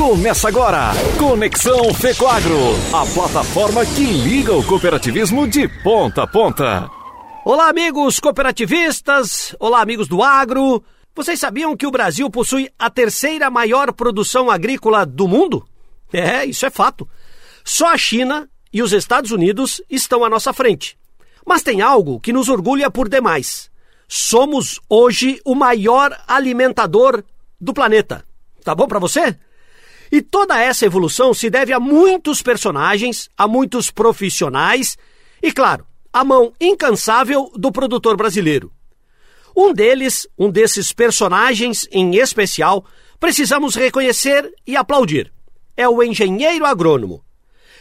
[0.00, 2.56] Começa agora, Conexão Fecoagro,
[2.90, 6.90] a plataforma que liga o cooperativismo de ponta a ponta.
[7.44, 10.82] Olá, amigos cooperativistas, olá, amigos do agro.
[11.14, 15.68] Vocês sabiam que o Brasil possui a terceira maior produção agrícola do mundo?
[16.10, 17.06] É, isso é fato.
[17.62, 20.98] Só a China e os Estados Unidos estão à nossa frente.
[21.46, 23.70] Mas tem algo que nos orgulha por demais.
[24.08, 27.22] Somos hoje o maior alimentador
[27.60, 28.24] do planeta.
[28.64, 29.36] Tá bom para você?
[30.10, 34.98] E toda essa evolução se deve a muitos personagens, a muitos profissionais
[35.40, 38.72] e, claro, a mão incansável do produtor brasileiro.
[39.56, 42.84] Um deles, um desses personagens em especial,
[43.20, 45.32] precisamos reconhecer e aplaudir.
[45.76, 47.24] É o engenheiro agrônomo.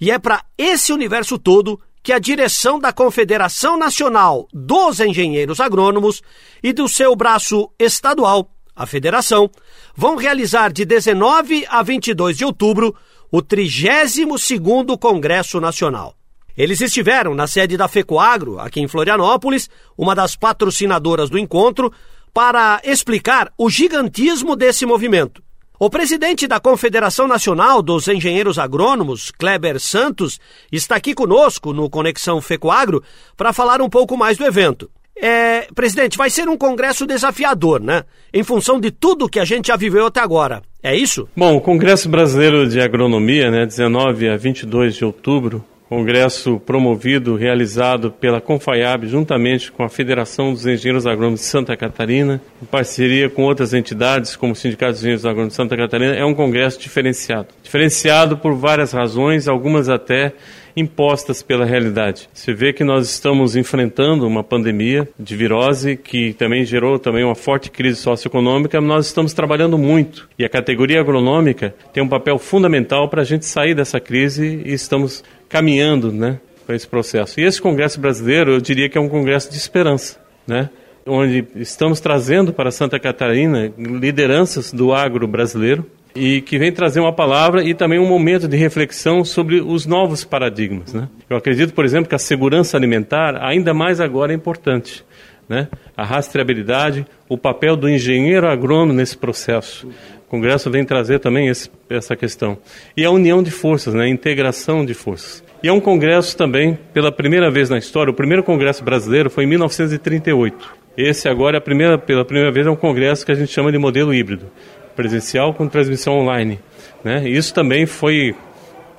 [0.00, 6.22] E é para esse universo todo que a direção da Confederação Nacional dos Engenheiros Agrônomos
[6.62, 9.50] e do seu braço estadual a federação,
[9.94, 12.94] vão realizar de 19 a 22 de outubro
[13.30, 16.14] o 32º Congresso Nacional.
[16.56, 21.90] Eles estiveram na sede da FECOAGRO, aqui em Florianópolis, uma das patrocinadoras do encontro,
[22.34, 25.42] para explicar o gigantismo desse movimento.
[25.78, 30.38] O presidente da Confederação Nacional dos Engenheiros Agrônomos, Kleber Santos,
[30.70, 33.02] está aqui conosco no Conexão FECOAGRO
[33.36, 34.90] para falar um pouco mais do evento.
[35.20, 38.04] É, presidente, vai ser um congresso desafiador, né?
[38.32, 40.62] Em função de tudo que a gente já viveu até agora.
[40.82, 41.28] É isso?
[41.36, 48.10] Bom, o Congresso Brasileiro de Agronomia, né, 19 a 22 de outubro, congresso promovido, realizado
[48.10, 53.42] pela Confaiab, juntamente com a Federação dos Engenheiros Agrônomos de Santa Catarina, em parceria com
[53.42, 57.48] outras entidades, como o Sindicato dos Engenheiros Agrônomos de Santa Catarina, é um congresso diferenciado.
[57.62, 60.32] Diferenciado por várias razões, algumas até
[60.76, 62.28] impostas pela realidade.
[62.32, 67.34] Você vê que nós estamos enfrentando uma pandemia de virose que também gerou também uma
[67.34, 73.08] forte crise socioeconômica, nós estamos trabalhando muito e a categoria agronômica tem um papel fundamental
[73.08, 77.38] para a gente sair dessa crise e estamos caminhando, né, para esse processo.
[77.38, 80.70] E esse congresso brasileiro, eu diria que é um congresso de esperança, né?
[81.04, 85.84] Onde estamos trazendo para Santa Catarina lideranças do agro brasileiro,
[86.14, 90.24] e que vem trazer uma palavra e também um momento de reflexão sobre os novos
[90.24, 90.92] paradigmas.
[90.92, 91.08] Né?
[91.28, 95.04] Eu acredito, por exemplo, que a segurança alimentar, ainda mais agora, é importante.
[95.48, 95.68] Né?
[95.96, 99.86] A rastreabilidade, o papel do engenheiro agrônomo nesse processo.
[100.26, 102.58] O Congresso vem trazer também esse, essa questão.
[102.96, 104.04] E a união de forças, né?
[104.04, 105.42] a integração de forças.
[105.62, 109.44] E é um congresso também, pela primeira vez na história, o primeiro congresso brasileiro foi
[109.44, 110.82] em 1938.
[110.96, 113.78] Esse agora, é primeira, pela primeira vez, é um congresso que a gente chama de
[113.78, 114.46] modelo híbrido
[114.94, 116.58] presencial com transmissão online.
[117.02, 117.28] Né?
[117.28, 118.34] Isso também foi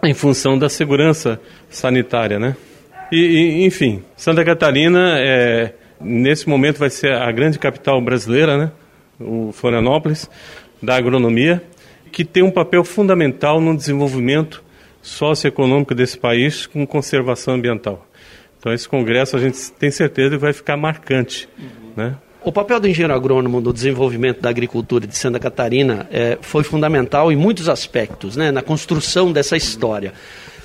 [0.03, 1.39] em função da segurança
[1.69, 2.39] sanitária.
[2.39, 2.55] Né?
[3.11, 8.71] E, e enfim, Santa Catarina, é, nesse momento, vai ser a grande capital brasileira, né?
[9.19, 10.29] o Florianópolis,
[10.81, 11.63] da agronomia,
[12.11, 14.63] que tem um papel fundamental no desenvolvimento
[15.01, 18.05] socioeconômico desse país com conservação ambiental.
[18.59, 21.49] Então, esse congresso a gente tem certeza que vai ficar marcante.
[21.95, 22.15] Né?
[22.45, 27.31] O papel do engenheiro agrônomo no desenvolvimento da agricultura de Santa Catarina é, foi fundamental
[27.31, 30.13] em muitos aspectos, né, na construção dessa história.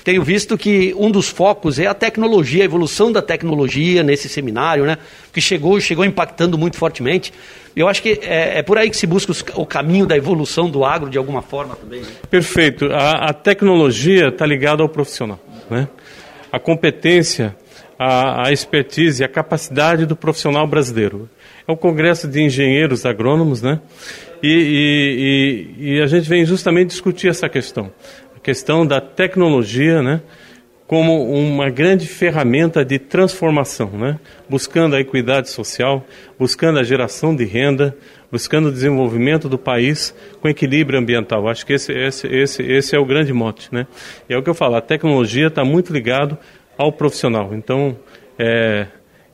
[0.03, 4.85] Tenho visto que um dos focos é a tecnologia, a evolução da tecnologia nesse seminário,
[4.85, 4.97] né,
[5.31, 7.31] que chegou, chegou impactando muito fortemente.
[7.73, 10.69] Eu acho que é, é por aí que se busca os, o caminho da evolução
[10.69, 12.01] do agro de alguma forma também.
[12.01, 12.07] Né?
[12.29, 12.85] Perfeito.
[12.91, 15.39] A, a tecnologia está ligada ao profissional.
[15.69, 15.87] Né?
[16.51, 17.55] A competência,
[17.99, 21.29] a, a expertise, a capacidade do profissional brasileiro
[21.67, 23.81] é o Congresso de Engenheiros Agrônomos, né?
[24.41, 24.47] E,
[25.77, 27.91] e, e, e, a gente vem justamente discutir essa questão,
[28.33, 30.21] a questão da tecnologia, né?
[30.87, 34.17] Como uma grande ferramenta de transformação, né?
[34.49, 36.03] Buscando a equidade social,
[36.39, 37.95] buscando a geração de renda,
[38.31, 41.47] buscando o desenvolvimento do país com equilíbrio ambiental.
[41.47, 43.85] Acho que esse, esse, esse, esse é o grande mote, né?
[44.27, 46.37] E é o que eu falo, a tecnologia está muito ligado
[46.79, 47.53] ao profissional.
[47.53, 47.99] Então,
[48.37, 48.87] é,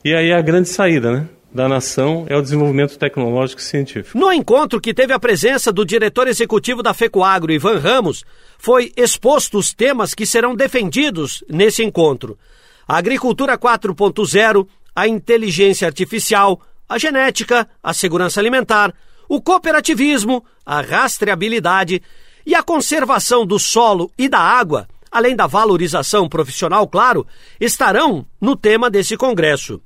[0.03, 1.29] e aí a grande saída, né?
[1.53, 4.17] da nação é o desenvolvimento tecnológico e científico.
[4.17, 8.25] No encontro que teve a presença do diretor executivo da FECOAGRO, Ivan Ramos,
[8.57, 12.37] foi exposto os temas que serão defendidos nesse encontro.
[12.85, 16.59] A agricultura 4.0, a inteligência artificial,
[16.89, 18.93] a genética, a segurança alimentar,
[19.29, 22.01] o cooperativismo, a rastreabilidade
[22.45, 27.25] e a conservação do solo e da água, além da valorização profissional, claro,
[27.57, 29.79] estarão no tema desse congresso.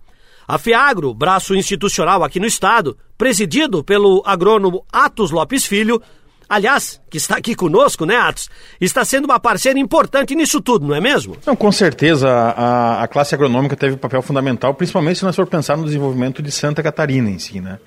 [0.47, 6.01] A FEAGRO, braço institucional aqui no estado, presidido pelo agrônomo Atos Lopes Filho,
[6.49, 8.49] aliás, que está aqui conosco, né, Atos?
[8.81, 11.37] Está sendo uma parceira importante nisso tudo, não é mesmo?
[11.45, 12.27] Não, com certeza.
[12.27, 16.41] A, a classe agronômica teve um papel fundamental, principalmente se nós for pensar no desenvolvimento
[16.41, 17.77] de Santa Catarina em si, né?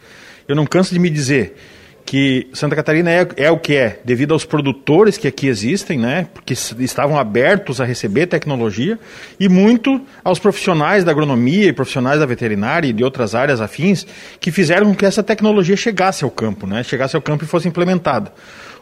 [0.47, 1.57] Eu não canso de me dizer
[2.05, 6.27] que Santa Catarina é, é, o que é, devido aos produtores que aqui existem, né,
[6.33, 8.99] porque estavam abertos a receber tecnologia,
[9.39, 14.07] e muito aos profissionais da agronomia e profissionais da veterinária e de outras áreas afins,
[14.41, 17.69] que fizeram com que essa tecnologia chegasse ao campo, né, chegasse ao campo e fosse
[17.69, 18.33] implementada.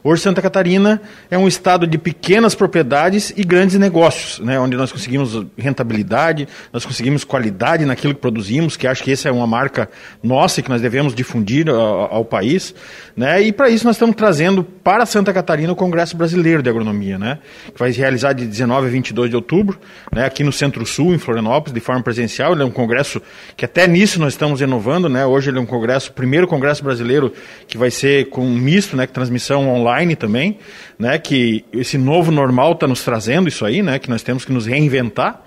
[0.03, 4.91] Hoje Santa Catarina é um estado de pequenas propriedades e grandes negócios, né, onde nós
[4.91, 9.91] conseguimos rentabilidade, nós conseguimos qualidade naquilo que produzimos, que acho que essa é uma marca
[10.23, 12.75] nossa que nós devemos difundir ao, ao país.
[13.21, 17.19] Né, e para isso nós estamos trazendo para Santa Catarina o Congresso Brasileiro de Agronomia,
[17.19, 19.79] né, que vai se realizar de 19 a 22 de outubro,
[20.11, 22.55] né, aqui no Centro-Sul, em Florianópolis, de forma presencial.
[22.55, 23.21] Ele é um congresso
[23.59, 25.07] que até nisso nós estamos inovando.
[25.07, 27.31] Né, hoje ele é um congresso, primeiro congresso brasileiro
[27.69, 30.57] que vai ser com um misto, né, transmissão online também,
[30.99, 31.19] né?
[31.19, 33.99] Que esse novo normal está nos trazendo isso aí, né?
[33.99, 35.45] Que nós temos que nos reinventar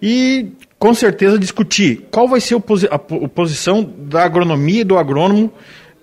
[0.00, 2.56] e com certeza discutir qual vai ser
[2.88, 5.52] a posição da agronomia e do agrônomo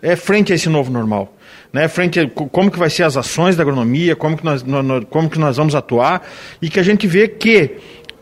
[0.04, 1.34] é, frente a esse novo normal.
[1.72, 4.64] Né, frente a como que vai ser as ações da agronomia, como que, nós,
[5.10, 6.22] como que nós vamos atuar,
[6.62, 7.78] e que a gente vê que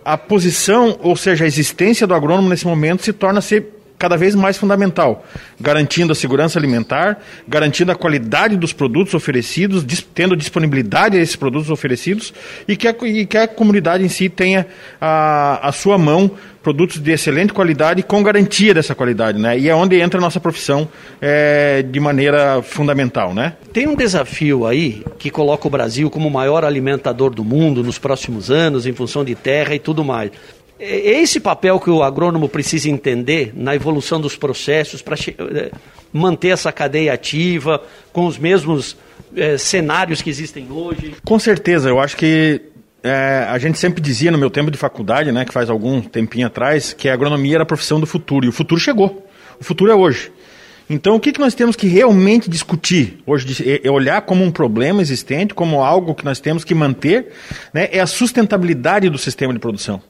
[0.05, 4.33] a posição, ou seja, a existência do agrônomo nesse momento se torna ser cada vez
[4.33, 5.23] mais fundamental,
[5.59, 11.69] garantindo a segurança alimentar, garantindo a qualidade dos produtos oferecidos, tendo disponibilidade a esses produtos
[11.69, 12.33] oferecidos
[12.67, 14.65] e que a, e que a comunidade em si tenha
[14.99, 16.31] a, a sua mão
[16.63, 19.57] produtos de excelente qualidade com garantia dessa qualidade, né?
[19.57, 20.87] E é onde entra a nossa profissão
[21.19, 23.53] é, de maneira fundamental, né?
[23.73, 27.97] Tem um desafio aí que coloca o Brasil como o maior alimentador do mundo nos
[27.97, 30.31] próximos anos, em função de terra e tudo mais.
[30.81, 35.71] É, é esse papel que o agrônomo precisa entender na evolução dos processos para é,
[36.11, 37.81] manter essa cadeia ativa
[38.11, 38.97] com os mesmos
[39.35, 41.13] é, cenários que existem hoje?
[41.23, 42.59] Com certeza, eu acho que
[43.03, 46.47] é, a gente sempre dizia no meu tempo de faculdade, né, que faz algum tempinho
[46.47, 49.27] atrás, que a agronomia era a profissão do futuro e o futuro chegou.
[49.59, 50.31] O futuro é hoje.
[50.89, 54.51] Então, o que, que nós temos que realmente discutir hoje, é, é olhar como um
[54.51, 57.27] problema existente, como algo que nós temos que manter,
[57.71, 60.01] né, é a sustentabilidade do sistema de produção.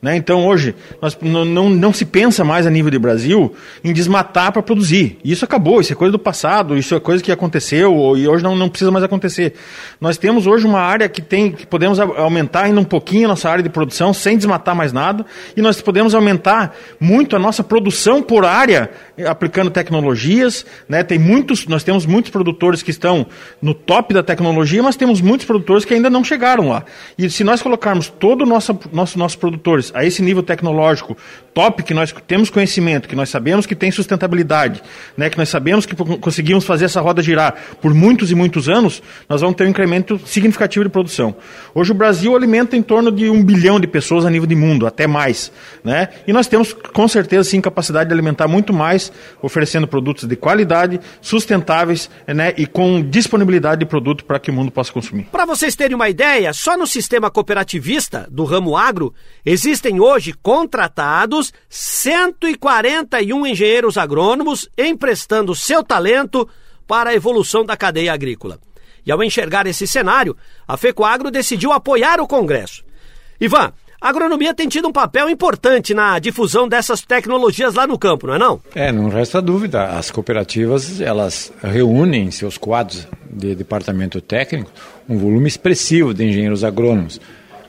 [0.00, 0.16] Né?
[0.16, 4.62] Então hoje nós, não, não, se pensa mais a nível de Brasil em desmatar para
[4.62, 5.18] produzir.
[5.24, 8.54] Isso acabou, isso é coisa do passado, isso é coisa que aconteceu e hoje não,
[8.54, 9.54] não precisa mais acontecer.
[10.00, 13.48] Nós temos hoje uma área que tem que podemos aumentar ainda um pouquinho a nossa
[13.48, 15.24] área de produção sem desmatar mais nada
[15.56, 18.90] e nós podemos aumentar muito a nossa produção por área
[19.26, 20.66] aplicando tecnologias.
[20.88, 21.02] Né?
[21.02, 23.26] Tem muitos, nós temos muitos produtores que estão
[23.62, 26.84] no top da tecnologia, mas temos muitos produtores que ainda não chegaram lá.
[27.16, 29.36] E se nós colocarmos todo o nosso, nosso, nossos
[29.66, 31.16] produtores a esse nível tecnológico
[31.52, 34.82] top, que nós temos conhecimento, que nós sabemos que tem sustentabilidade,
[35.16, 39.02] né, que nós sabemos que conseguimos fazer essa roda girar por muitos e muitos anos,
[39.26, 41.34] nós vamos ter um incremento significativo de produção.
[41.74, 44.86] Hoje o Brasil alimenta em torno de um bilhão de pessoas a nível de mundo,
[44.86, 45.50] até mais.
[45.82, 46.10] Né?
[46.26, 49.10] E nós temos, com certeza, sim, capacidade de alimentar muito mais,
[49.40, 54.70] oferecendo produtos de qualidade, sustentáveis né, e com disponibilidade de produto para que o mundo
[54.70, 55.24] possa consumir.
[55.32, 59.14] Para vocês terem uma ideia, só no sistema cooperativista do ramo agro,
[59.56, 66.46] Existem hoje contratados 141 engenheiros agrônomos emprestando seu talento
[66.86, 68.58] para a evolução da cadeia agrícola.
[69.06, 70.36] E ao enxergar esse cenário,
[70.68, 72.84] a FECOAGRO decidiu apoiar o Congresso.
[73.40, 78.26] Ivan, a agronomia tem tido um papel importante na difusão dessas tecnologias lá no campo,
[78.26, 78.60] não é não?
[78.74, 79.84] É, não resta dúvida.
[79.84, 84.70] As cooperativas, elas reúnem em seus quadros de departamento técnico
[85.08, 87.18] um volume expressivo de engenheiros agrônomos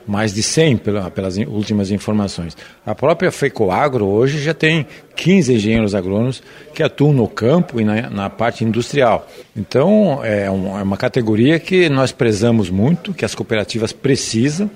[0.08, 0.78] mais de 100
[1.14, 2.56] pelas últimas informações.
[2.84, 6.42] A própria FECOAGRO hoje já tem 15 engenheiros agrônomos
[6.74, 9.28] que atuam no campo e na, na parte industrial.
[9.54, 14.70] Então, é, um, é uma categoria que nós prezamos muito, que as cooperativas precisam,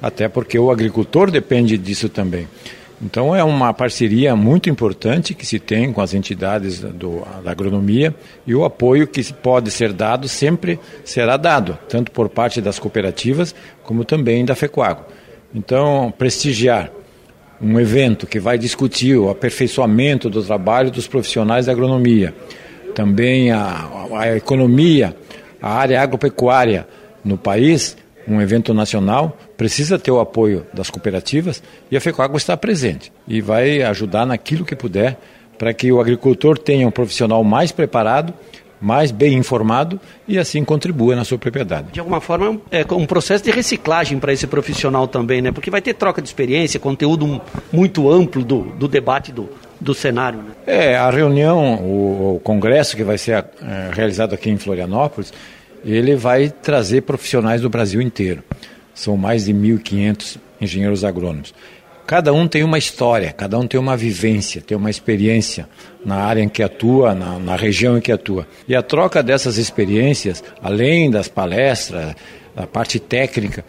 [0.00, 2.48] até porque o agricultor depende disso também.
[3.02, 8.14] Então é uma parceria muito importante que se tem com as entidades do, da agronomia
[8.46, 13.54] e o apoio que pode ser dado sempre será dado, tanto por parte das cooperativas
[13.82, 15.04] como também da FECOAGO.
[15.54, 16.90] Então, prestigiar
[17.60, 22.34] um evento que vai discutir o aperfeiçoamento do trabalho dos profissionais da agronomia,
[22.94, 25.16] também a, a economia,
[25.60, 26.86] a área agropecuária
[27.24, 27.96] no país,
[28.30, 33.40] um evento nacional, precisa ter o apoio das cooperativas e a FECOAGRO está presente e
[33.40, 35.18] vai ajudar naquilo que puder
[35.58, 38.32] para que o agricultor tenha um profissional mais preparado,
[38.80, 41.92] mais bem informado e assim contribua na sua propriedade.
[41.92, 45.52] De alguma forma, é um processo de reciclagem para esse profissional também, né?
[45.52, 50.38] Porque vai ter troca de experiência, conteúdo muito amplo do, do debate do, do cenário.
[50.38, 50.52] Né?
[50.66, 55.30] É, a reunião, o, o congresso que vai ser é, realizado aqui em Florianópolis,
[55.84, 58.42] ele vai trazer profissionais do Brasil inteiro.
[58.94, 61.54] São mais de 1.500 engenheiros agrônomos.
[62.06, 65.68] cada um tem uma história, cada um tem uma vivência, tem uma experiência
[66.04, 68.46] na área em que atua, na, na região em que atua.
[68.66, 72.14] E a troca dessas experiências, além das palestras,
[72.56, 73.64] a parte técnica,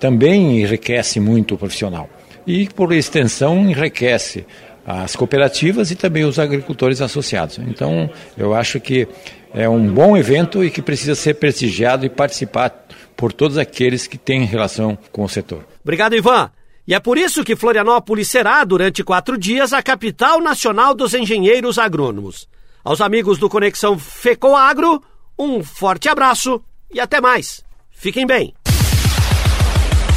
[0.00, 2.08] também enriquece muito o profissional.
[2.46, 4.44] E, por extensão, enriquece
[4.86, 7.58] as cooperativas e também os agricultores associados.
[7.58, 9.06] Então, eu acho que
[9.54, 12.86] é um bom evento e que precisa ser prestigiado e participar
[13.16, 15.64] por todos aqueles que têm relação com o setor.
[15.82, 16.50] Obrigado, Ivan.
[16.86, 21.78] E é por isso que Florianópolis será, durante quatro dias, a capital nacional dos engenheiros
[21.78, 22.48] agrônomos.
[22.82, 25.00] Aos amigos do Conexão Fecoagro,
[25.38, 26.60] um forte abraço
[26.92, 27.62] e até mais.
[27.90, 28.52] Fiquem bem.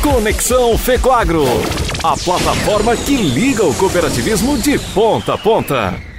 [0.02, 1.46] Conexão Fecoagro,
[2.12, 6.15] a plataforma que liga o cooperativismo de ponta a ponta.